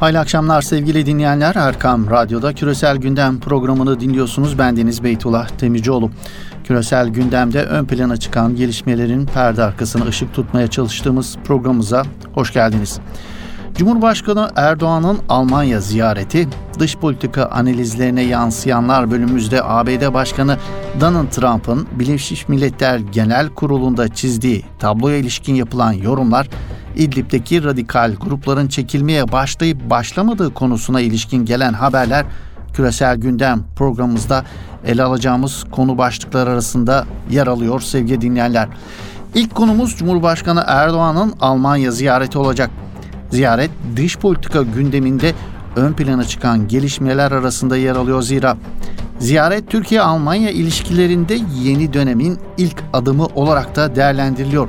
Hayırlı 0.00 0.18
akşamlar 0.18 0.62
sevgili 0.62 1.06
dinleyenler. 1.06 1.54
Erkam 1.54 2.10
Radyo'da 2.10 2.52
Küresel 2.52 2.96
Gündem 2.96 3.40
programını 3.40 4.00
dinliyorsunuz. 4.00 4.58
Ben 4.58 4.76
Deniz 4.76 5.04
Beytullah 5.04 5.60
Demircioğlu. 5.60 6.10
Küresel 6.64 7.08
gündemde 7.08 7.62
ön 7.62 7.84
plana 7.84 8.16
çıkan 8.16 8.56
gelişmelerin 8.56 9.26
perde 9.26 9.62
arkasına 9.62 10.04
ışık 10.04 10.34
tutmaya 10.34 10.66
çalıştığımız 10.66 11.36
programımıza 11.44 12.02
hoş 12.34 12.52
geldiniz. 12.52 13.00
Cumhurbaşkanı 13.74 14.50
Erdoğan'ın 14.56 15.18
Almanya 15.28 15.80
ziyareti, 15.80 16.48
dış 16.78 16.96
politika 16.96 17.46
analizlerine 17.46 18.22
yansıyanlar 18.22 19.10
bölümümüzde 19.10 19.62
ABD 19.64 20.14
Başkanı 20.14 20.56
Donald 21.00 21.28
Trump'ın 21.28 21.86
Birleşmiş 21.92 22.48
Milletler 22.48 22.98
Genel 22.98 23.48
Kurulu'nda 23.48 24.08
çizdiği 24.08 24.64
tabloya 24.78 25.16
ilişkin 25.16 25.54
yapılan 25.54 25.92
yorumlar, 25.92 26.48
İdlib'deki 26.98 27.64
radikal 27.64 28.14
grupların 28.14 28.68
çekilmeye 28.68 29.32
başlayıp 29.32 29.90
başlamadığı 29.90 30.54
konusuna 30.54 31.00
ilişkin 31.00 31.44
gelen 31.44 31.72
haberler 31.72 32.26
küresel 32.72 33.16
gündem 33.16 33.60
programımızda 33.76 34.44
ele 34.86 35.02
alacağımız 35.02 35.64
konu 35.70 35.98
başlıkları 35.98 36.50
arasında 36.50 37.06
yer 37.30 37.46
alıyor 37.46 37.80
sevgili 37.80 38.20
dinleyenler. 38.20 38.68
İlk 39.34 39.54
konumuz 39.54 39.96
Cumhurbaşkanı 39.96 40.64
Erdoğan'ın 40.66 41.34
Almanya 41.40 41.90
ziyareti 41.90 42.38
olacak. 42.38 42.70
Ziyaret 43.30 43.70
dış 43.96 44.18
politika 44.18 44.62
gündeminde 44.62 45.34
ön 45.76 45.92
plana 45.92 46.24
çıkan 46.24 46.68
gelişmeler 46.68 47.32
arasında 47.32 47.76
yer 47.76 47.96
alıyor 47.96 48.22
zira 48.22 48.56
ziyaret 49.18 49.70
Türkiye-Almanya 49.70 50.50
ilişkilerinde 50.50 51.38
yeni 51.62 51.92
dönemin 51.92 52.38
ilk 52.58 52.76
adımı 52.92 53.26
olarak 53.26 53.76
da 53.76 53.96
değerlendiriliyor. 53.96 54.68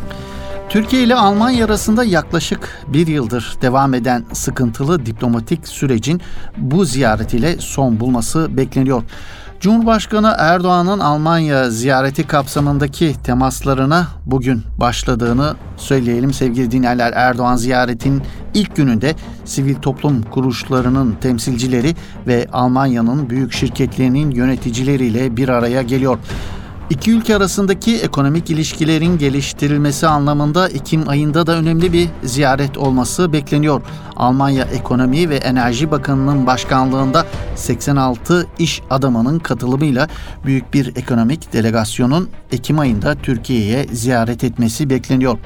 Türkiye 0.69 1.03
ile 1.03 1.15
Almanya 1.15 1.65
arasında 1.65 2.03
yaklaşık 2.03 2.83
bir 2.87 3.07
yıldır 3.07 3.57
devam 3.61 3.93
eden 3.93 4.25
sıkıntılı 4.33 5.05
diplomatik 5.05 5.67
sürecin 5.67 6.21
bu 6.57 6.85
ziyaretiyle 6.85 7.57
son 7.59 7.99
bulması 7.99 8.57
bekleniyor. 8.57 9.03
Cumhurbaşkanı 9.59 10.35
Erdoğan'ın 10.37 10.99
Almanya 10.99 11.69
ziyareti 11.69 12.27
kapsamındaki 12.27 13.15
temaslarına 13.23 14.07
bugün 14.25 14.63
başladığını 14.77 15.55
söyleyelim 15.77 16.33
sevgili 16.33 16.71
dinleyenler. 16.71 17.13
Erdoğan 17.15 17.55
ziyaretin 17.55 18.21
ilk 18.53 18.75
gününde 18.75 19.15
sivil 19.45 19.75
toplum 19.75 20.21
kuruluşlarının 20.21 21.15
temsilcileri 21.21 21.95
ve 22.27 22.47
Almanya'nın 22.53 23.29
büyük 23.29 23.53
şirketlerinin 23.53 24.31
yöneticileriyle 24.31 25.37
bir 25.37 25.49
araya 25.49 25.81
geliyor. 25.81 26.17
İki 26.89 27.11
ülke 27.11 27.35
arasındaki 27.35 27.97
ekonomik 27.97 28.49
ilişkilerin 28.49 29.17
geliştirilmesi 29.17 30.07
anlamında 30.07 30.69
Ekim 30.69 31.09
ayında 31.09 31.47
da 31.47 31.55
önemli 31.55 31.93
bir 31.93 32.09
ziyaret 32.23 32.77
olması 32.77 33.33
bekleniyor. 33.33 33.81
Almanya 34.15 34.63
Ekonomi 34.63 35.29
ve 35.29 35.35
Enerji 35.35 35.91
Bakanı'nın 35.91 36.47
başkanlığında 36.47 37.25
86 37.55 38.47
iş 38.59 38.81
adamının 38.89 39.39
katılımıyla 39.39 40.07
büyük 40.45 40.73
bir 40.73 40.95
ekonomik 40.95 41.53
delegasyonun 41.53 42.29
Ekim 42.51 42.79
ayında 42.79 43.15
Türkiye'ye 43.15 43.85
ziyaret 43.91 44.43
etmesi 44.43 44.89
bekleniyor. 44.89 45.37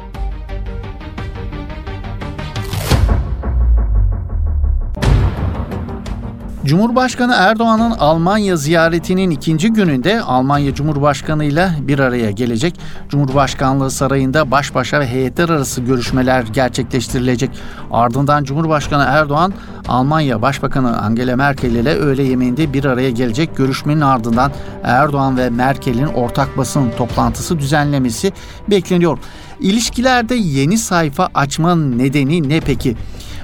Cumhurbaşkanı 6.65 7.33
Erdoğan'ın 7.37 7.91
Almanya 7.91 8.55
ziyaretinin 8.55 9.29
ikinci 9.29 9.69
gününde 9.73 10.21
Almanya 10.21 10.75
Cumhurbaşkanı 10.75 11.45
ile 11.45 11.69
bir 11.81 11.99
araya 11.99 12.31
gelecek. 12.31 12.79
Cumhurbaşkanlığı 13.09 13.91
sarayında 13.91 14.51
baş 14.51 14.75
başa 14.75 14.99
ve 14.99 15.07
heyetler 15.07 15.49
arası 15.49 15.81
görüşmeler 15.81 16.41
gerçekleştirilecek. 16.41 17.49
Ardından 17.91 18.43
Cumhurbaşkanı 18.43 19.03
Erdoğan 19.07 19.53
Almanya 19.87 20.41
Başbakanı 20.41 21.01
Angela 21.01 21.35
Merkel 21.35 21.71
ile 21.71 21.95
öğle 21.95 22.23
yemeğinde 22.23 22.73
bir 22.73 22.85
araya 22.85 23.09
gelecek. 23.09 23.57
Görüşmenin 23.57 24.01
ardından 24.01 24.51
Erdoğan 24.83 25.37
ve 25.37 25.49
Merkel'in 25.49 26.05
ortak 26.05 26.57
basın 26.57 26.91
toplantısı 26.97 27.59
düzenlemesi 27.59 28.31
bekleniyor. 28.69 29.17
İlişkilerde 29.59 30.35
yeni 30.35 30.77
sayfa 30.77 31.29
açma 31.33 31.75
nedeni 31.75 32.49
ne 32.49 32.59
peki? 32.59 32.95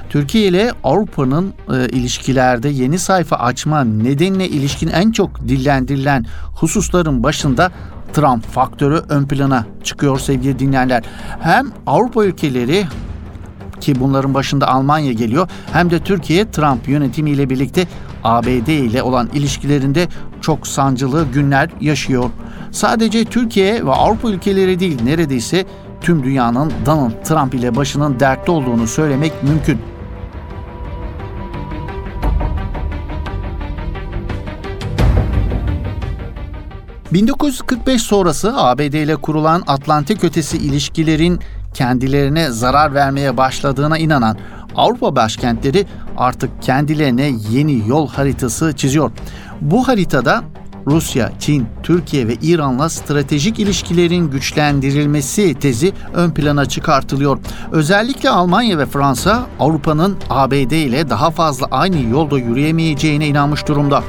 Türkiye 0.10 0.48
ile 0.48 0.72
Avrupa'nın 0.84 1.54
e, 1.74 1.90
ilişkilerde 1.90 2.70
yeni 2.70 3.00
sayfa 3.00 3.36
açma 3.36 3.84
nedenine 3.84 4.48
ilişkin 4.48 4.88
en 4.88 5.12
çok 5.12 5.48
dillendirilen 5.48 6.26
hususların 6.56 7.24
başında 7.24 7.72
Trump 8.14 8.44
faktörü 8.44 9.02
ön 9.10 9.26
plana 9.26 9.66
çıkıyor 9.84 10.20
sevgili 10.20 10.60
dinleyenler. 10.60 11.04
Hem 11.40 11.72
Avrupa 11.88 12.26
ülkeleri 12.26 12.86
ki 13.82 14.00
bunların 14.00 14.34
başında 14.34 14.68
Almanya 14.68 15.12
geliyor 15.12 15.50
hem 15.74 15.92
de 15.92 16.00
Türkiye 16.00 16.52
Trump 16.52 16.88
yönetimiyle 16.88 17.50
birlikte 17.50 17.88
ABD 18.24 18.68
ile 18.68 19.04
olan 19.04 19.30
ilişkilerinde 19.34 20.08
çok 20.42 20.68
sancılı 20.68 21.28
günler 21.34 21.70
yaşıyor. 21.82 22.30
Sadece 22.72 23.26
Türkiye 23.26 23.86
ve 23.86 23.92
Avrupa 23.92 24.30
ülkeleri 24.30 24.80
değil 24.80 25.04
neredeyse 25.04 25.66
tüm 26.02 26.24
dünyanın 26.24 26.74
Donald 26.86 27.24
Trump 27.24 27.54
ile 27.54 27.76
başının 27.76 28.20
dertte 28.20 28.52
olduğunu 28.52 28.88
söylemek 28.88 29.44
mümkün. 29.44 29.80
1945 37.14 38.02
sonrası 38.02 38.54
ABD 38.58 38.80
ile 38.80 39.16
kurulan 39.16 39.64
Atlantik 39.68 40.24
ötesi 40.24 40.58
ilişkilerin 40.58 41.40
kendilerine 41.74 42.50
zarar 42.50 42.94
vermeye 42.94 43.38
başladığına 43.38 43.98
inanan 43.98 44.38
Avrupa 44.76 45.16
başkentleri 45.16 45.86
artık 46.18 46.62
kendilerine 46.62 47.32
yeni 47.50 47.88
yol 47.88 48.08
haritası 48.08 48.74
çiziyor. 48.76 49.12
Bu 49.62 49.88
haritada 49.88 50.44
Rusya, 50.88 51.32
Çin, 51.40 51.68
Türkiye 51.84 52.28
ve 52.28 52.34
İran'la 52.42 52.90
stratejik 52.90 53.60
ilişkilerin 53.60 54.32
güçlendirilmesi 54.32 55.54
tezi 55.54 55.94
ön 56.14 56.32
plana 56.32 56.66
çıkartılıyor. 56.66 57.40
Özellikle 57.72 58.30
Almanya 58.30 58.78
ve 58.78 58.86
Fransa 58.86 59.48
Avrupa'nın 59.60 60.18
ABD 60.30 60.72
ile 60.72 61.10
daha 61.10 61.32
fazla 61.32 61.68
aynı 61.72 62.10
yolda 62.10 62.38
yürüyemeyeceğine 62.38 63.28
inanmış 63.28 63.68
durumda. 63.68 64.04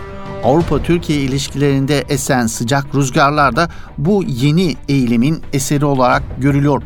Avrupa-Türkiye 0.45 1.21
ilişkilerinde 1.21 2.05
esen 2.09 2.47
sıcak 2.47 2.95
rüzgarlar 2.95 3.57
da 3.57 3.69
bu 3.99 4.25
yeni 4.27 4.77
eğilimin 4.89 5.43
eseri 5.53 5.85
olarak 5.85 6.23
görülüyor. 6.39 6.83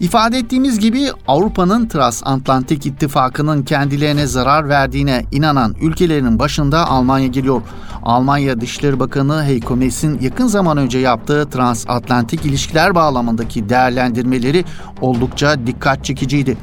İfade 0.00 0.38
ettiğimiz 0.38 0.78
gibi 0.78 1.08
Avrupa'nın 1.28 1.88
Transatlantik 1.88 2.86
İttifakı'nın 2.86 3.62
kendilerine 3.62 4.26
zarar 4.26 4.68
verdiğine 4.68 5.24
inanan 5.32 5.74
ülkelerinin 5.80 6.38
başında 6.38 6.88
Almanya 6.88 7.26
geliyor. 7.26 7.62
Almanya 8.02 8.60
Dışişleri 8.60 9.00
Bakanı 9.00 9.44
Heiko 9.44 9.76
Maas'in 9.76 10.20
yakın 10.20 10.46
zaman 10.46 10.76
önce 10.76 10.98
yaptığı 10.98 11.50
transatlantik 11.50 12.44
ilişkiler 12.44 12.94
bağlamındaki 12.94 13.68
değerlendirmeleri 13.68 14.64
oldukça 15.00 15.66
dikkat 15.66 16.04
çekiciydi. 16.04 16.56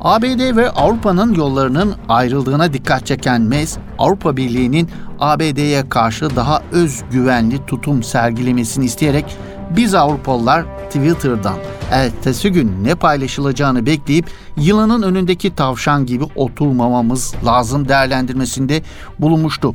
ABD 0.00 0.56
ve 0.56 0.70
Avrupa'nın 0.70 1.34
yollarının 1.34 1.94
ayrıldığına 2.08 2.72
dikkat 2.72 3.06
çeken 3.06 3.42
Maas, 3.42 3.78
Avrupa 3.98 4.36
Birliği'nin 4.36 4.88
ABD'ye 5.20 5.88
karşı 5.88 6.36
daha 6.36 6.62
özgüvenli 6.72 7.66
tutum 7.66 8.02
sergilemesini 8.02 8.84
isteyerek 8.84 9.36
biz 9.76 9.94
Avrupalılar 9.94 10.64
Twitter'dan 10.86 11.56
ertesi 11.90 12.52
gün 12.52 12.84
ne 12.84 12.94
paylaşılacağını 12.94 13.86
bekleyip 13.86 14.26
yılanın 14.56 15.02
önündeki 15.02 15.54
tavşan 15.54 16.06
gibi 16.06 16.24
oturmamamız 16.36 17.34
lazım 17.44 17.88
değerlendirmesinde 17.88 18.82
bulunmuştu. 19.18 19.74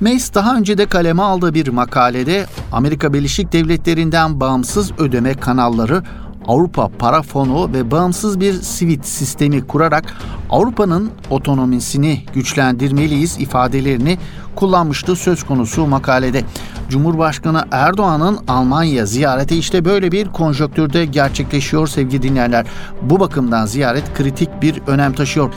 Mace 0.00 0.34
daha 0.34 0.56
önce 0.56 0.78
de 0.78 0.86
kaleme 0.86 1.22
aldığı 1.22 1.54
bir 1.54 1.68
makalede 1.68 2.46
Amerika 2.72 3.12
Birleşik 3.12 3.52
Devletleri'nden 3.52 4.40
bağımsız 4.40 4.92
ödeme 4.98 5.34
kanalları 5.34 6.02
Avrupa 6.48 6.88
Para 6.88 7.22
Fonu 7.22 7.72
ve 7.72 7.90
bağımsız 7.90 8.40
bir 8.40 8.52
SWIFT 8.52 9.06
sistemi 9.06 9.66
kurarak 9.66 10.14
Avrupa'nın 10.50 11.10
otonomisini 11.30 12.24
güçlendirmeliyiz 12.34 13.40
ifadelerini 13.40 14.18
kullanmıştı 14.54 15.16
söz 15.16 15.42
konusu 15.42 15.86
makalede. 15.86 16.42
Cumhurbaşkanı 16.88 17.64
Erdoğan'ın 17.70 18.38
Almanya 18.48 19.06
ziyareti 19.06 19.56
işte 19.56 19.84
böyle 19.84 20.12
bir 20.12 20.28
konjonktürde 20.28 21.04
gerçekleşiyor 21.04 21.86
sevgili 21.86 22.22
dinleyenler. 22.22 22.66
Bu 23.02 23.20
bakımdan 23.20 23.66
ziyaret 23.66 24.14
kritik 24.14 24.62
bir 24.62 24.82
önem 24.86 25.12
taşıyor. 25.12 25.52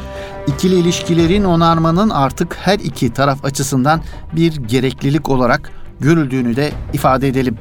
İkili 0.47 0.75
ilişkilerin 0.75 1.43
onarmanın 1.43 2.09
artık 2.09 2.57
her 2.61 2.79
iki 2.79 3.13
taraf 3.13 3.45
açısından 3.45 4.01
bir 4.35 4.55
gereklilik 4.55 5.29
olarak 5.29 5.71
görüldüğünü 5.99 6.55
de 6.55 6.71
ifade 6.93 7.27
edelim. 7.27 7.57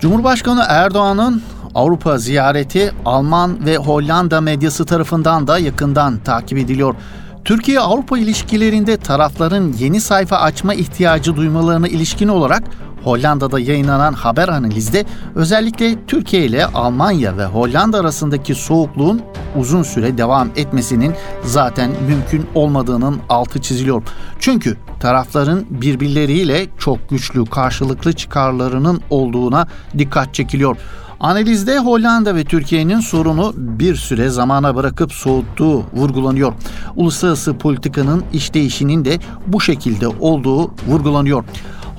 Cumhurbaşkanı 0.00 0.64
Erdoğan'ın 0.68 1.42
Avrupa 1.74 2.18
ziyareti 2.18 2.92
Alman 3.04 3.66
ve 3.66 3.76
Hollanda 3.76 4.40
medyası 4.40 4.86
tarafından 4.86 5.46
da 5.46 5.58
yakından 5.58 6.18
takip 6.18 6.58
ediliyor. 6.58 6.94
Türkiye-Avrupa 7.44 8.18
ilişkilerinde 8.18 8.96
tarafların 8.96 9.72
yeni 9.78 10.00
sayfa 10.00 10.36
açma 10.36 10.74
ihtiyacı 10.74 11.36
duymalarına 11.36 11.88
ilişkin 11.88 12.28
olarak 12.28 12.62
Hollanda'da 13.04 13.60
yayınlanan 13.60 14.12
haber 14.12 14.48
analizde 14.48 15.04
özellikle 15.34 16.06
Türkiye 16.06 16.44
ile 16.44 16.66
Almanya 16.66 17.36
ve 17.36 17.44
Hollanda 17.44 17.98
arasındaki 17.98 18.54
soğukluğun 18.54 19.22
uzun 19.56 19.82
süre 19.82 20.18
devam 20.18 20.48
etmesinin 20.56 21.14
zaten 21.44 21.90
mümkün 22.08 22.46
olmadığının 22.54 23.20
altı 23.28 23.60
çiziliyor. 23.60 24.02
Çünkü 24.38 24.76
tarafların 25.00 25.64
birbirleriyle 25.70 26.66
çok 26.78 27.10
güçlü 27.10 27.44
karşılıklı 27.44 28.12
çıkarlarının 28.12 29.00
olduğuna 29.10 29.66
dikkat 29.98 30.34
çekiliyor. 30.34 30.76
Analizde 31.20 31.78
Hollanda 31.78 32.34
ve 32.34 32.44
Türkiye'nin 32.44 33.00
sorunu 33.00 33.52
bir 33.56 33.96
süre 33.96 34.28
zamana 34.28 34.76
bırakıp 34.76 35.12
soğuttuğu 35.12 35.84
vurgulanıyor. 35.92 36.52
Uluslararası 36.96 37.58
politikanın 37.58 38.24
işleyişinin 38.32 39.04
de 39.04 39.18
bu 39.46 39.60
şekilde 39.60 40.08
olduğu 40.08 40.70
vurgulanıyor. 40.88 41.44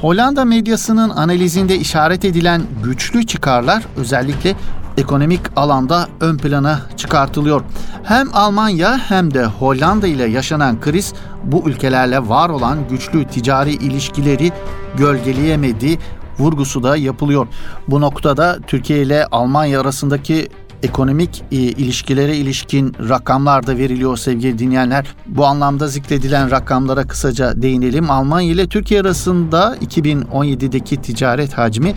Hollanda 0.01 0.45
medyasının 0.45 1.09
analizinde 1.09 1.75
işaret 1.75 2.25
edilen 2.25 2.61
güçlü 2.83 3.25
çıkarlar 3.25 3.83
özellikle 3.97 4.55
ekonomik 4.97 5.41
alanda 5.55 6.07
ön 6.21 6.37
plana 6.37 6.81
çıkartılıyor. 6.97 7.61
Hem 8.03 8.35
Almanya 8.35 8.97
hem 8.97 9.33
de 9.33 9.45
Hollanda 9.45 10.07
ile 10.07 10.25
yaşanan 10.25 10.81
kriz 10.81 11.13
bu 11.43 11.69
ülkelerle 11.69 12.29
var 12.29 12.49
olan 12.49 12.77
güçlü 12.89 13.25
ticari 13.25 13.71
ilişkileri 13.71 14.51
gölgeleyemedi 14.97 15.97
vurgusu 16.39 16.83
da 16.83 16.97
yapılıyor. 16.97 17.47
Bu 17.87 18.01
noktada 18.01 18.59
Türkiye 18.67 19.01
ile 19.01 19.25
Almanya 19.25 19.81
arasındaki 19.81 20.49
ekonomik 20.83 21.43
e, 21.51 21.55
ilişkilere 21.55 22.37
ilişkin 22.37 22.95
rakamlar 23.09 23.67
da 23.67 23.77
veriliyor 23.77 24.17
sevgili 24.17 24.59
dinleyenler. 24.59 25.05
Bu 25.27 25.45
anlamda 25.45 25.87
zikredilen 25.87 26.51
rakamlara 26.51 27.07
kısaca 27.07 27.61
değinelim. 27.61 28.11
Almanya 28.11 28.51
ile 28.51 28.67
Türkiye 28.67 29.01
arasında 29.01 29.77
2017'deki 29.81 31.01
ticaret 31.01 31.53
hacmi 31.53 31.93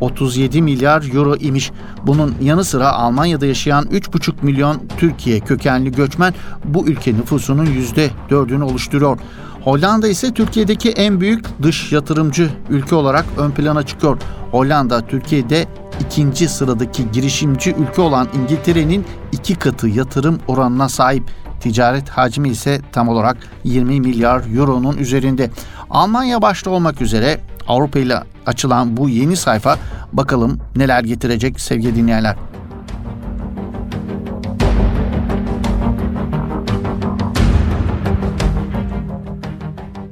37 0.00 0.62
milyar 0.62 1.14
euro 1.14 1.36
imiş. 1.36 1.72
Bunun 2.06 2.34
yanı 2.42 2.64
sıra 2.64 2.92
Almanya'da 2.92 3.46
yaşayan 3.46 3.84
3,5 3.84 4.32
milyon 4.42 4.82
Türkiye 4.98 5.40
kökenli 5.40 5.92
göçmen 5.92 6.34
bu 6.64 6.86
ülke 6.86 7.14
nüfusunun 7.14 7.66
%4'ünü 7.66 8.62
oluşturuyor. 8.62 9.18
Hollanda 9.64 10.08
ise 10.08 10.34
Türkiye'deki 10.34 10.90
en 10.90 11.20
büyük 11.20 11.62
dış 11.62 11.92
yatırımcı 11.92 12.50
ülke 12.70 12.94
olarak 12.94 13.24
ön 13.38 13.50
plana 13.50 13.82
çıkıyor. 13.82 14.18
Hollanda 14.50 15.00
Türkiye'de 15.06 15.66
ikinci 16.00 16.48
sıradaki 16.48 17.12
girişimci 17.12 17.74
ülke 17.74 18.02
olan 18.02 18.28
İngiltere'nin 18.34 19.06
iki 19.32 19.54
katı 19.54 19.88
yatırım 19.88 20.38
oranına 20.48 20.88
sahip. 20.88 21.30
Ticaret 21.60 22.08
hacmi 22.08 22.48
ise 22.48 22.80
tam 22.92 23.08
olarak 23.08 23.36
20 23.64 24.00
milyar 24.00 24.56
euronun 24.56 24.96
üzerinde. 24.96 25.50
Almanya 25.90 26.42
başta 26.42 26.70
olmak 26.70 27.02
üzere 27.02 27.40
Avrupa 27.68 27.98
ile 27.98 28.22
açılan 28.46 28.96
bu 28.96 29.08
yeni 29.08 29.36
sayfa 29.36 29.78
bakalım 30.12 30.58
neler 30.76 31.04
getirecek 31.04 31.60
sevgili 31.60 31.96
dinleyenler. 31.96 32.36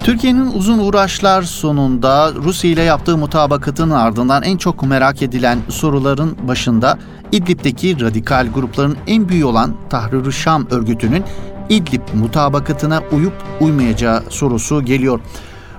Türkiye'nin 0.04 0.52
uzun 0.52 0.78
uğraşlar 0.78 1.42
sonunda 1.42 2.32
Rusya 2.34 2.70
ile 2.70 2.82
yaptığı 2.82 3.16
mutabakatın 3.16 3.90
ardından 3.90 4.42
en 4.42 4.56
çok 4.56 4.82
merak 4.82 5.22
edilen 5.22 5.58
soruların 5.68 6.36
başında 6.48 6.98
İdlib'deki 7.32 8.00
radikal 8.00 8.48
grupların 8.54 8.96
en 9.06 9.28
büyüğü 9.28 9.44
olan 9.44 9.74
Tahrir-i 9.90 10.32
Şam 10.32 10.66
örgütünün 10.70 11.24
İdlib 11.68 12.02
mutabakatına 12.14 13.02
uyup 13.12 13.32
uymayacağı 13.60 14.22
sorusu 14.28 14.84
geliyor. 14.84 15.20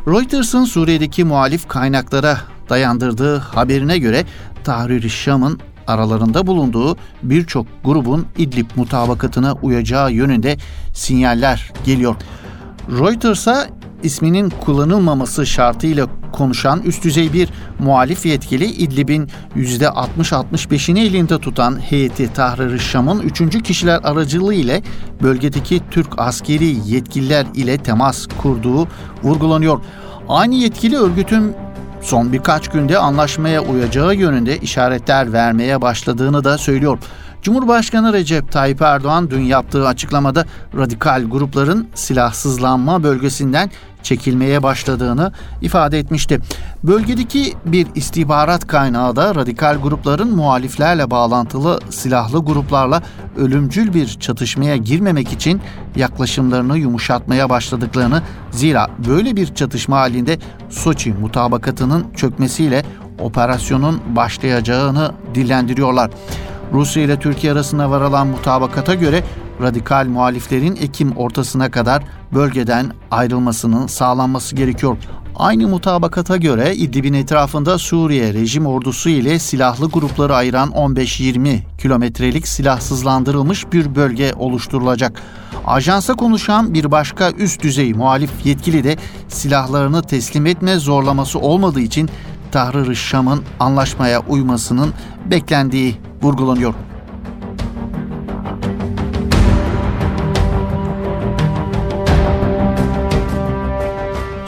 Reuters'ın 0.08 0.66
Suriye'deki 0.66 1.24
muhalif 1.24 1.68
kaynaklara 1.68 2.38
dayandırdığı 2.70 3.38
haberine 3.38 3.98
göre 3.98 4.26
Tahrir-i 4.64 5.10
Şam'ın 5.10 5.60
aralarında 5.88 6.48
bulunduğu 6.48 6.98
birçok 7.24 7.68
grubun 7.84 8.26
İdlib 8.38 8.70
mutabakatına 8.76 9.54
uyacağı 9.54 10.12
yönünde 10.12 10.58
sinyaller 10.94 11.72
geliyor. 11.86 12.16
Reuters'a 12.90 13.68
isminin 14.04 14.50
kullanılmaması 14.50 15.46
şartıyla 15.46 16.08
konuşan 16.32 16.82
üst 16.82 17.04
düzey 17.04 17.34
bir 17.34 17.50
muhalif 17.80 18.26
yetkili 18.26 18.66
İdlib'in 18.66 19.30
%60-65'ini 19.56 21.00
elinde 21.00 21.40
tutan 21.40 21.80
heyeti 21.82 22.34
Tahrir-i 22.34 22.80
Şam'ın 22.80 23.20
üçüncü 23.20 23.62
kişiler 23.62 24.00
aracılığı 24.04 24.54
ile 24.54 24.82
bölgedeki 25.22 25.82
Türk 25.92 26.08
askeri 26.18 26.76
yetkililer 26.86 27.46
ile 27.56 27.78
temas 27.78 28.28
kurduğu 28.42 28.88
vurgulanıyor. 29.24 29.80
Aynı 30.30 30.56
yetkili 30.56 30.98
örgütün 30.98 31.56
son 32.02 32.34
birkaç 32.34 32.68
günde 32.68 32.98
anlaşmaya 32.98 33.62
uyacağı 33.62 34.16
yönünde 34.16 34.58
işaretler 34.58 35.34
vermeye 35.34 35.82
başladığını 35.82 36.44
da 36.44 36.58
söylüyor. 36.58 36.98
Cumhurbaşkanı 37.42 38.14
Recep 38.14 38.52
Tayyip 38.52 38.82
Erdoğan 38.82 39.30
dün 39.30 39.42
yaptığı 39.42 39.88
açıklamada 39.88 40.46
radikal 40.78 41.24
grupların 41.30 41.88
silahsızlanma 41.94 43.04
bölgesinden 43.04 43.72
çekilmeye 44.04 44.64
başladığını 44.64 45.32
ifade 45.62 46.00
etmişti. 46.00 46.40
Bölgedeki 46.84 47.54
bir 47.66 47.88
istihbarat 47.96 48.68
kaynağı 48.68 49.16
da 49.16 49.36
radikal 49.36 49.78
grupların 49.84 50.36
muhaliflerle 50.36 51.12
bağlantılı 51.12 51.80
silahlı 51.90 52.46
gruplarla 52.46 53.04
ölümcül 53.38 53.94
bir 53.94 54.08
çatışmaya 54.08 54.78
girmemek 54.78 55.34
için 55.34 55.62
yaklaşımlarını 55.96 56.78
yumuşatmaya 56.78 57.50
başladıklarını 57.50 58.22
zira 58.52 58.88
böyle 59.08 59.36
bir 59.36 59.56
çatışma 59.56 59.98
halinde 59.98 60.40
Soçi 60.70 61.14
mutabakatının 61.14 62.06
çökmesiyle 62.16 62.84
operasyonun 63.20 64.02
başlayacağını 64.16 65.12
dillendiriyorlar. 65.36 66.12
Rusya 66.74 67.04
ile 67.04 67.20
Türkiye 67.20 67.54
arasında 67.54 67.92
varılan 67.92 68.28
mutabakata 68.28 68.94
göre 68.94 69.24
radikal 69.62 70.08
muhaliflerin 70.08 70.76
Ekim 70.76 71.12
ortasına 71.12 71.72
kadar 71.72 72.04
bölgeden 72.34 72.92
ayrılmasının 73.12 73.88
sağlanması 73.88 74.56
gerekiyor. 74.56 74.98
Aynı 75.36 75.68
mutabakata 75.68 76.38
göre 76.38 76.76
İdlib'in 76.76 77.14
etrafında 77.14 77.78
Suriye 77.78 78.34
rejim 78.34 78.66
ordusu 78.66 79.10
ile 79.10 79.40
silahlı 79.40 79.90
grupları 79.90 80.36
ayıran 80.36 80.70
15-20 80.70 81.60
kilometrelik 81.78 82.48
silahsızlandırılmış 82.48 83.72
bir 83.74 83.96
bölge 83.96 84.34
oluşturulacak. 84.34 85.22
Ajansa 85.66 86.14
konuşan 86.14 86.74
bir 86.74 86.92
başka 86.92 87.32
üst 87.32 87.64
düzey 87.64 87.94
muhalif 87.94 88.46
yetkili 88.46 88.84
de 88.84 88.98
silahlarını 89.28 90.02
teslim 90.04 90.46
etme 90.46 90.76
zorlaması 90.76 91.40
olmadığı 91.40 91.82
için 91.82 92.10
Tahrir-i 92.52 92.96
Şam'ın 92.96 93.44
anlaşmaya 93.60 94.20
uymasının 94.20 94.94
beklendiği 95.26 95.96
vurgulanıyor. 96.22 96.74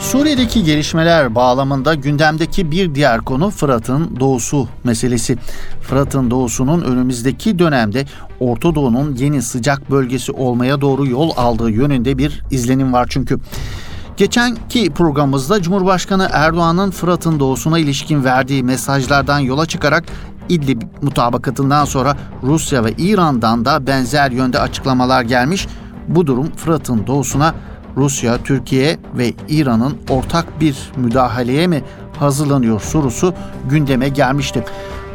Suriye'deki 0.06 0.64
gelişmeler 0.64 1.34
bağlamında 1.34 1.94
gündemdeki 1.94 2.70
bir 2.70 2.94
diğer 2.94 3.20
konu 3.20 3.50
Fırat'ın 3.50 4.20
doğusu 4.20 4.68
meselesi. 4.84 5.36
Fırat'ın 5.82 6.30
doğusunun 6.30 6.82
önümüzdeki 6.82 7.58
dönemde 7.58 8.04
Orta 8.40 8.74
Doğu'nun 8.74 9.14
yeni 9.16 9.42
sıcak 9.42 9.90
bölgesi 9.90 10.32
olmaya 10.32 10.80
doğru 10.80 11.06
yol 11.06 11.30
aldığı 11.36 11.70
yönünde 11.70 12.18
bir 12.18 12.42
izlenim 12.50 12.92
var 12.92 13.06
çünkü. 13.10 13.38
Geçenki 14.16 14.90
programımızda 14.90 15.62
Cumhurbaşkanı 15.62 16.28
Erdoğan'ın 16.32 16.90
Fırat'ın 16.90 17.40
doğusuna 17.40 17.78
ilişkin 17.78 18.24
verdiği 18.24 18.62
mesajlardan 18.62 19.38
yola 19.38 19.66
çıkarak 19.66 20.04
İdlib 20.48 20.82
mutabakatından 21.02 21.84
sonra 21.84 22.16
Rusya 22.42 22.84
ve 22.84 22.92
İran'dan 22.92 23.64
da 23.64 23.86
benzer 23.86 24.30
yönde 24.30 24.60
açıklamalar 24.60 25.22
gelmiş. 25.22 25.68
Bu 26.08 26.26
durum 26.26 26.50
Fırat'ın 26.56 27.06
doğusuna 27.06 27.54
Rusya, 27.96 28.38
Türkiye 28.42 28.98
ve 29.14 29.32
İran'ın 29.48 29.96
ortak 30.08 30.60
bir 30.60 30.76
müdahaleye 30.96 31.66
mi 31.66 31.82
hazırlanıyor 32.18 32.80
sorusu 32.80 33.34
gündeme 33.70 34.08
gelmişti. 34.08 34.64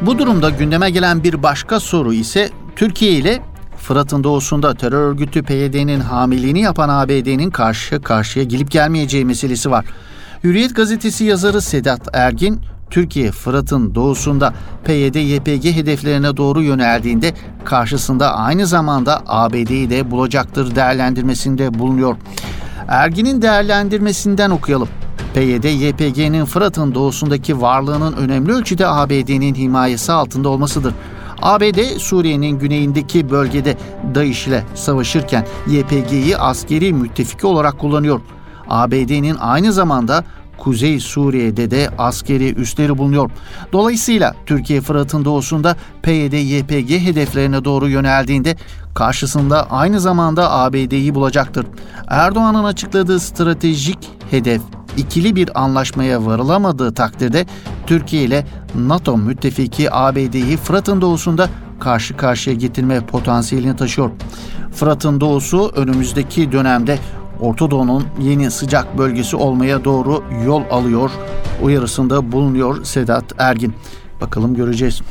Bu 0.01 0.19
durumda 0.19 0.50
gündeme 0.50 0.89
gelen 0.89 1.23
bir 1.23 1.43
başka 1.43 1.79
soru 1.79 2.13
ise 2.13 2.50
Türkiye 2.75 3.11
ile 3.11 3.41
Fırat'ın 3.77 4.23
doğusunda 4.23 4.73
terör 4.73 5.09
örgütü 5.09 5.43
PYD'nin 5.43 6.00
hamiliğini 6.00 6.61
yapan 6.61 6.89
ABD'nin 6.89 7.50
karşı 7.50 8.01
karşıya 8.01 8.45
gelip 8.45 8.71
gelmeyeceği 8.71 9.25
meselesi 9.25 9.71
var. 9.71 9.85
Hürriyet 10.43 10.75
gazetesi 10.75 11.23
yazarı 11.23 11.61
Sedat 11.61 12.07
Ergin, 12.13 12.61
Türkiye 12.89 13.31
Fırat'ın 13.31 13.95
doğusunda 13.95 14.53
PYD-YPG 14.85 15.71
hedeflerine 15.71 16.38
doğru 16.38 16.61
yöneldiğinde 16.61 17.33
karşısında 17.65 18.35
aynı 18.35 18.67
zamanda 18.67 19.21
ABD'yi 19.27 19.89
de 19.89 20.11
bulacaktır 20.11 20.75
değerlendirmesinde 20.75 21.79
bulunuyor. 21.79 22.15
Ergin'in 22.91 23.41
değerlendirmesinden 23.41 24.50
okuyalım. 24.50 24.89
PYD-YPG'nin 25.33 26.45
Fırat'ın 26.45 26.95
doğusundaki 26.95 27.62
varlığının 27.62 28.13
önemli 28.13 28.51
ölçüde 28.51 28.88
ABD'nin 28.88 29.55
himayesi 29.55 30.12
altında 30.12 30.50
olmasıdır. 30.50 30.93
ABD 31.41 31.98
Suriye'nin 31.98 32.60
güneyindeki 32.60 33.29
bölgede 33.29 33.77
DAEŞ 34.15 34.48
ile 34.48 34.63
savaşırken 34.75 35.45
YPG'yi 35.67 36.38
askeri 36.38 36.93
müttefiki 36.93 37.48
olarak 37.48 37.79
kullanıyor. 37.79 38.21
ABD'nin 38.69 39.36
aynı 39.39 39.74
zamanda 39.74 40.24
Kuzey 40.61 40.99
Suriye'de 40.99 41.71
de 41.71 41.89
askeri 41.97 42.53
üsleri 42.53 42.97
bulunuyor. 42.97 43.31
Dolayısıyla 43.73 44.35
Türkiye 44.45 44.81
Fırat'ın 44.81 45.25
doğusunda 45.25 45.75
PYD-YPG 46.03 46.99
hedeflerine 46.99 47.65
doğru 47.65 47.89
yöneldiğinde 47.89 48.55
karşısında 48.95 49.71
aynı 49.71 49.99
zamanda 49.99 50.51
ABD'yi 50.51 51.15
bulacaktır. 51.15 51.65
Erdoğan'ın 52.07 52.63
açıkladığı 52.63 53.19
stratejik 53.19 53.97
hedef 54.31 54.61
ikili 54.97 55.35
bir 55.35 55.63
anlaşmaya 55.63 56.25
varılamadığı 56.25 56.93
takdirde 56.93 57.45
Türkiye 57.87 58.23
ile 58.23 58.45
NATO 58.75 59.17
müttefiki 59.17 59.93
ABD'yi 59.93 60.57
Fırat'ın 60.57 61.01
doğusunda 61.01 61.49
karşı 61.79 62.17
karşıya 62.17 62.55
getirme 62.55 63.05
potansiyelini 63.05 63.75
taşıyor. 63.75 64.11
Fırat'ın 64.71 65.21
doğusu 65.21 65.71
önümüzdeki 65.75 66.51
dönemde 66.51 66.99
Orta 67.41 67.71
Doğu'nun 67.71 68.03
yeni 68.19 68.51
sıcak 68.51 68.98
bölgesi 68.98 69.36
olmaya 69.36 69.86
doğru 69.86 70.24
yol 70.45 70.63
alıyor 70.71 71.12
uyarısında 71.63 72.31
bulunuyor 72.31 72.83
Sedat 72.83 73.24
Ergin. 73.38 73.74
Bakalım 74.21 74.55
göreceğiz. 74.55 75.01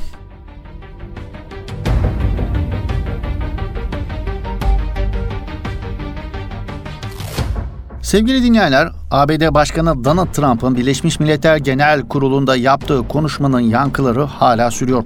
Sevgili 8.03 8.43
dinleyenler, 8.43 8.89
ABD 9.11 9.55
Başkanı 9.55 10.05
Donald 10.05 10.33
Trump'ın 10.33 10.77
Birleşmiş 10.77 11.21
Milletler 11.21 11.57
Genel 11.57 12.09
Kurulu'nda 12.09 12.57
yaptığı 12.57 13.09
konuşmanın 13.09 13.61
yankıları 13.61 14.23
hala 14.25 14.71
sürüyor. 14.71 15.05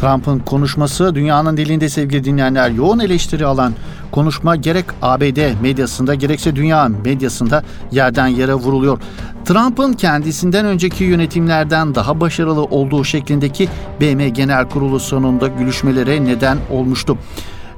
Trump'ın 0.00 0.38
konuşması 0.38 1.14
dünyanın 1.14 1.56
dilinde 1.56 1.88
sevgili 1.88 2.24
dinleyenler 2.24 2.70
yoğun 2.70 2.98
eleştiri 2.98 3.46
alan 3.46 3.74
konuşma 4.10 4.56
gerek 4.56 4.84
ABD 5.02 5.62
medyasında 5.62 6.14
gerekse 6.14 6.56
dünya 6.56 6.88
medyasında 7.04 7.62
yerden 7.92 8.26
yere 8.26 8.54
vuruluyor. 8.54 8.98
Trump'ın 9.44 9.92
kendisinden 9.92 10.66
önceki 10.66 11.04
yönetimlerden 11.04 11.94
daha 11.94 12.20
başarılı 12.20 12.64
olduğu 12.64 13.04
şeklindeki 13.04 13.68
BM 14.00 14.28
Genel 14.28 14.68
Kurulu 14.68 15.00
sonunda 15.00 15.46
gülüşmelere 15.46 16.24
neden 16.24 16.58
olmuştu. 16.70 17.18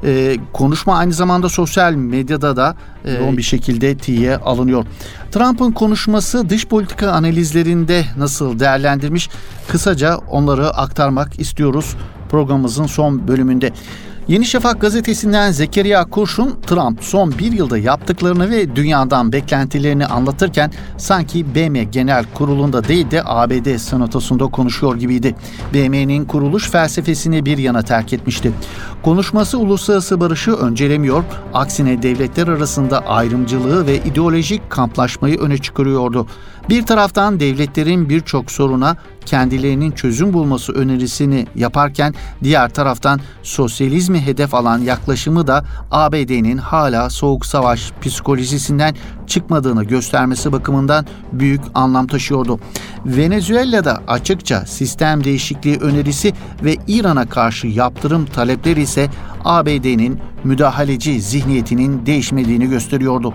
E, 0.05 0.37
konuşma 0.53 0.99
aynı 0.99 1.13
zamanda 1.13 1.49
sosyal 1.49 1.93
medyada 1.93 2.57
da 2.57 2.77
e, 3.05 3.13
yoğun 3.13 3.37
bir 3.37 3.43
şekilde 3.43 3.97
tiye 3.97 4.37
alınıyor. 4.37 4.85
Trump'ın 5.33 5.73
konuşması 5.73 6.49
dış 6.49 6.67
politika 6.67 7.11
analizlerinde 7.11 8.05
nasıl 8.19 8.59
değerlendirmiş? 8.59 9.29
Kısaca 9.69 10.17
onları 10.17 10.71
aktarmak 10.71 11.41
istiyoruz 11.41 11.97
programımızın 12.33 12.87
son 12.87 13.29
bölümünde. 13.29 13.73
Yeni 14.29 14.45
Şafak 14.45 14.81
gazetesinden 14.81 15.51
Zekeriya 15.51 16.05
Kurşun, 16.05 16.61
Trump 16.67 17.05
son 17.05 17.39
bir 17.39 17.53
yılda 17.53 17.79
yaptıklarını 17.79 18.51
ve 18.51 18.77
dünyadan 18.77 19.33
beklentilerini 19.33 20.07
anlatırken 20.07 20.73
sanki 20.99 21.55
BM 21.55 21.85
Genel 21.85 22.25
Kurulu'nda 22.35 22.89
değil 22.89 23.11
de 23.11 23.23
ABD 23.25 23.77
Senatosu'nda 23.77 24.47
konuşuyor 24.47 24.97
gibiydi. 24.97 25.35
BM'nin 25.75 26.25
kuruluş 26.25 26.71
felsefesini 26.71 27.45
bir 27.45 27.59
yana 27.59 27.83
terk 27.83 28.13
etmişti. 28.13 28.53
Konuşması 29.03 29.59
uluslararası 29.59 30.21
barışı 30.21 30.53
öncelemiyor, 30.53 31.25
aksine 31.55 32.03
devletler 32.03 32.49
arasında 32.49 32.99
ayrımcılığı 32.99 33.87
ve 33.87 33.97
ideolojik 33.97 34.71
kamplaşmayı 34.71 35.39
öne 35.39 35.59
çıkarıyordu. 35.59 36.27
Bir 36.69 36.87
taraftan 36.87 37.41
devletlerin 37.41 38.09
birçok 38.09 38.51
soruna 38.51 38.97
kendilerinin 39.27 39.91
çözüm 39.91 40.33
bulması 40.33 40.73
önerisini 40.73 41.47
yaparken 41.57 42.15
diğer 42.43 42.69
taraftan 42.69 43.21
sosyalizmi 43.43 44.21
hedef 44.21 44.55
alan 44.55 44.79
yaklaşımı 44.79 45.47
da 45.47 45.65
ABD'nin 45.91 46.59
hala 46.59 47.11
soğuk 47.11 47.47
savaş 47.47 47.93
psikolojisinden 48.03 48.95
çıkmadığını 49.27 49.85
göstermesi 49.85 50.53
bakımından 50.53 51.07
büyük 51.33 51.61
anlam 51.75 52.07
taşıyordu. 52.07 52.61
Venezuela'da 53.07 54.03
açıkça 54.09 54.67
sistem 54.67 55.25
değişikliği 55.25 55.77
önerisi 55.77 56.33
ve 56.65 56.77
İran'a 56.89 57.29
karşı 57.29 57.67
yaptırım 57.67 58.27
talepleri 58.27 58.83
ise 58.83 59.11
ABD'nin 59.45 60.19
müdahaleci 60.45 61.21
zihniyetinin 61.21 62.07
değişmediğini 62.07 62.69
gösteriyordu. 62.69 63.35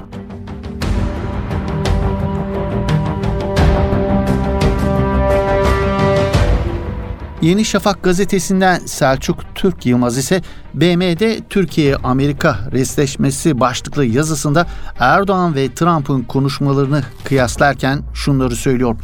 Yeni 7.42 7.66
Şafak 7.66 8.04
gazetesinden 8.04 8.80
Selçuk 8.80 9.56
Türk 9.56 9.86
Yılmaz 9.86 10.18
ise 10.18 10.42
BM'de 10.74 11.40
Türkiye-Amerika 11.50 12.60
resleşmesi 12.72 13.60
başlıklı 13.60 14.06
yazısında 14.06 14.68
Erdoğan 15.00 15.56
ve 15.56 15.74
Trump'ın 15.74 16.24
konuşmalarını 16.24 17.04
kıyaslarken 17.24 18.02
şunları 18.14 18.56
söylüyor. 18.56 18.96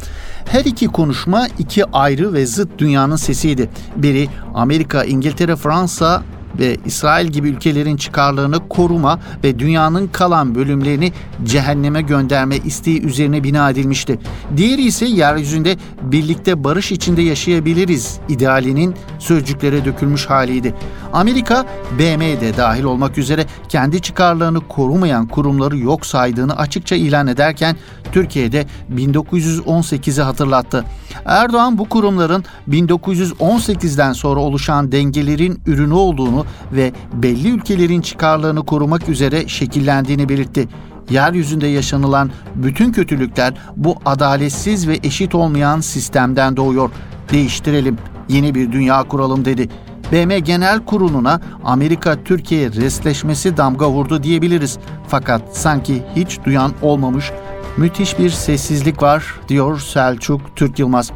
Her 0.46 0.64
iki 0.64 0.86
konuşma 0.86 1.46
iki 1.58 1.84
ayrı 1.84 2.32
ve 2.32 2.46
zıt 2.46 2.78
dünyanın 2.78 3.16
sesiydi. 3.16 3.70
Biri 3.96 4.28
Amerika, 4.54 5.04
İngiltere, 5.04 5.56
Fransa 5.56 6.22
ve 6.58 6.76
İsrail 6.84 7.26
gibi 7.26 7.48
ülkelerin 7.48 7.96
çıkarlarını 7.96 8.68
koruma 8.68 9.20
ve 9.44 9.58
dünyanın 9.58 10.06
kalan 10.06 10.54
bölümlerini 10.54 11.12
cehenneme 11.44 12.02
gönderme 12.02 12.56
isteği 12.56 13.02
üzerine 13.02 13.44
bina 13.44 13.70
edilmişti. 13.70 14.18
Diğeri 14.56 14.82
ise 14.82 15.06
yeryüzünde 15.06 15.76
birlikte 16.02 16.64
barış 16.64 16.92
içinde 16.92 17.22
yaşayabiliriz 17.22 18.18
idealinin 18.28 18.94
sözcüklere 19.18 19.84
dökülmüş 19.84 20.26
haliydi. 20.26 20.74
Amerika, 21.12 21.66
BM'de 21.98 22.56
dahil 22.56 22.84
olmak 22.84 23.18
üzere 23.18 23.46
kendi 23.68 24.02
çıkarlarını 24.02 24.60
korumayan 24.68 25.26
kurumları 25.26 25.78
yok 25.78 26.06
saydığını 26.06 26.56
açıkça 26.56 26.96
ilan 26.96 27.26
ederken 27.26 27.76
Türkiye'de 28.12 28.66
1918'i 28.94 30.22
hatırlattı. 30.22 30.84
Erdoğan 31.24 31.78
bu 31.78 31.88
kurumların 31.88 32.44
1918'den 32.68 34.12
sonra 34.12 34.40
oluşan 34.40 34.92
dengelerin 34.92 35.60
ürünü 35.66 35.94
olduğunu 35.94 36.46
ve 36.72 36.92
belli 37.12 37.48
ülkelerin 37.50 38.00
çıkarlarını 38.00 38.66
korumak 38.66 39.08
üzere 39.08 39.48
şekillendiğini 39.48 40.28
belirtti. 40.28 40.68
Yeryüzünde 41.10 41.66
yaşanılan 41.66 42.30
bütün 42.54 42.92
kötülükler 42.92 43.54
bu 43.76 43.96
adaletsiz 44.06 44.88
ve 44.88 44.98
eşit 45.02 45.34
olmayan 45.34 45.80
sistemden 45.80 46.56
doğuyor. 46.56 46.90
Değiştirelim, 47.32 47.98
yeni 48.28 48.54
bir 48.54 48.72
dünya 48.72 49.02
kuralım 49.02 49.44
dedi. 49.44 49.68
BM 50.12 50.38
Genel 50.38 50.84
Kurulu'na 50.84 51.40
Amerika-Türkiye 51.64 52.72
resleşmesi 52.72 53.56
damga 53.56 53.90
vurdu 53.90 54.22
diyebiliriz. 54.22 54.78
Fakat 55.08 55.56
sanki 55.56 56.02
hiç 56.16 56.38
duyan 56.44 56.72
olmamış 56.82 57.32
müthiş 57.76 58.18
bir 58.18 58.30
sessizlik 58.30 59.02
var 59.02 59.40
diyor 59.48 59.80
Selçuk 59.80 60.56
Türk 60.56 60.78
Yılmaz. 60.78 61.12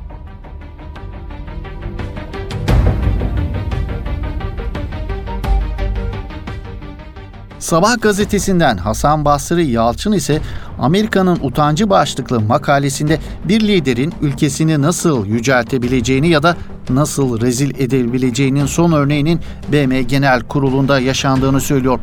Sabah 7.58 8.00
gazetesinden 8.00 8.76
Hasan 8.76 9.24
Basri 9.24 9.66
Yalçın 9.66 10.12
ise 10.12 10.40
Amerika'nın 10.78 11.38
utancı 11.42 11.90
başlıklı 11.90 12.40
makalesinde 12.40 13.18
bir 13.44 13.60
liderin 13.60 14.14
ülkesini 14.20 14.82
nasıl 14.82 15.26
yüceltebileceğini 15.26 16.28
ya 16.28 16.42
da 16.42 16.56
nasıl 16.90 17.40
rezil 17.40 17.70
edebileceğinin 17.80 18.66
son 18.66 18.92
örneğinin 18.92 19.40
BM 19.72 20.02
Genel 20.02 20.42
Kurulu'nda 20.42 21.00
yaşandığını 21.00 21.60
söylüyor. 21.60 21.98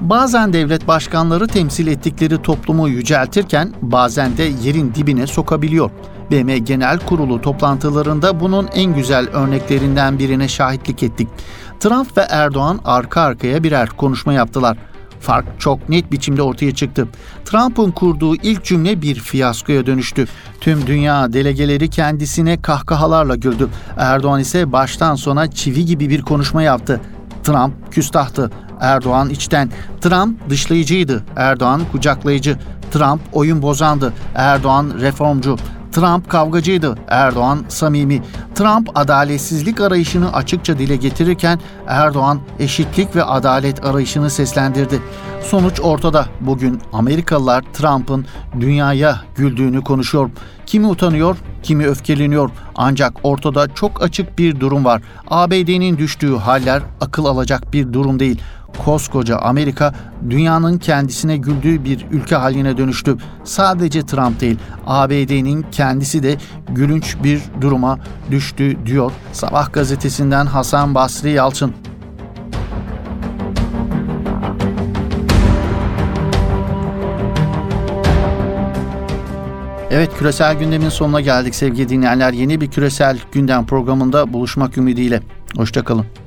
Bazen 0.00 0.52
devlet 0.52 0.88
başkanları 0.88 1.46
temsil 1.46 1.86
ettikleri 1.86 2.42
toplumu 2.42 2.88
yüceltirken 2.88 3.72
bazen 3.82 4.36
de 4.36 4.42
yerin 4.42 4.94
dibine 4.94 5.26
sokabiliyor. 5.26 5.90
BM 6.30 6.58
Genel 6.58 6.98
Kurulu 6.98 7.40
toplantılarında 7.40 8.40
bunun 8.40 8.68
en 8.74 8.94
güzel 8.94 9.28
örneklerinden 9.28 10.18
birine 10.18 10.48
şahitlik 10.48 11.02
ettik. 11.02 11.28
Trump 11.80 12.18
ve 12.18 12.20
Erdoğan 12.20 12.80
arka 12.84 13.20
arkaya 13.20 13.62
birer 13.62 13.88
konuşma 13.88 14.32
yaptılar. 14.32 14.78
Fark 15.20 15.60
çok 15.60 15.88
net 15.88 16.12
biçimde 16.12 16.42
ortaya 16.42 16.74
çıktı. 16.74 17.08
Trump'ın 17.44 17.90
kurduğu 17.90 18.36
ilk 18.36 18.64
cümle 18.64 19.02
bir 19.02 19.14
fiyaskoya 19.14 19.86
dönüştü. 19.86 20.26
Tüm 20.60 20.86
dünya 20.86 21.32
delegeleri 21.32 21.90
kendisine 21.90 22.62
kahkahalarla 22.62 23.36
güldü. 23.36 23.68
Erdoğan 23.96 24.40
ise 24.40 24.72
baştan 24.72 25.14
sona 25.14 25.50
çivi 25.50 25.84
gibi 25.84 26.10
bir 26.10 26.22
konuşma 26.22 26.62
yaptı. 26.62 27.00
Trump 27.44 27.92
küstahtı. 27.92 28.50
Erdoğan 28.80 29.30
içten. 29.30 29.70
Trump 30.00 30.50
dışlayıcıydı. 30.50 31.24
Erdoğan 31.36 31.82
kucaklayıcı. 31.92 32.58
Trump 32.90 33.20
oyun 33.32 33.62
bozandı. 33.62 34.12
Erdoğan 34.34 34.92
reformcu. 35.00 35.56
Trump 35.92 36.30
kavgacıydı, 36.30 36.98
Erdoğan 37.08 37.64
samimi. 37.68 38.22
Trump 38.54 38.90
adaletsizlik 38.94 39.80
arayışını 39.80 40.32
açıkça 40.32 40.78
dile 40.78 40.96
getirirken 40.96 41.60
Erdoğan 41.86 42.40
eşitlik 42.58 43.16
ve 43.16 43.24
adalet 43.24 43.84
arayışını 43.84 44.30
seslendirdi. 44.30 45.00
Sonuç 45.42 45.80
ortada. 45.80 46.26
Bugün 46.40 46.80
Amerikalılar 46.92 47.64
Trump'ın 47.72 48.26
dünyaya 48.60 49.20
güldüğünü 49.36 49.84
konuşuyor. 49.84 50.30
Kimi 50.66 50.86
utanıyor, 50.86 51.36
kimi 51.62 51.86
öfkeleniyor. 51.86 52.50
Ancak 52.74 53.12
ortada 53.22 53.74
çok 53.74 54.02
açık 54.02 54.38
bir 54.38 54.60
durum 54.60 54.84
var. 54.84 55.02
ABD'nin 55.28 55.98
düştüğü 55.98 56.36
haller 56.36 56.82
akıl 57.00 57.24
alacak 57.24 57.72
bir 57.72 57.92
durum 57.92 58.18
değil. 58.18 58.40
Koskoca 58.84 59.36
Amerika 59.36 59.94
dünyanın 60.30 60.78
kendisine 60.78 61.36
güldüğü 61.36 61.84
bir 61.84 62.06
ülke 62.10 62.36
haline 62.36 62.76
dönüştü. 62.76 63.16
Sadece 63.44 64.06
Trump 64.06 64.40
değil, 64.40 64.58
ABD'nin 64.86 65.66
kendisi 65.72 66.22
de 66.22 66.36
gülünç 66.68 67.16
bir 67.24 67.40
duruma 67.60 67.98
düştü 68.30 68.86
diyor 68.86 69.12
Sabah 69.32 69.72
gazetesinden 69.72 70.46
Hasan 70.46 70.94
Basri 70.94 71.30
Yalçın. 71.30 71.74
Evet 79.90 80.10
küresel 80.18 80.58
gündemin 80.58 80.88
sonuna 80.88 81.20
geldik 81.20 81.54
sevgili 81.54 81.88
dinleyenler. 81.88 82.32
Yeni 82.32 82.60
bir 82.60 82.70
küresel 82.70 83.18
gündem 83.32 83.66
programında 83.66 84.32
buluşmak 84.32 84.78
ümidiyle. 84.78 85.20
Hoşçakalın. 85.56 86.25